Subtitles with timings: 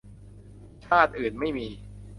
[0.85, 1.67] ชาติอื่นไม่มี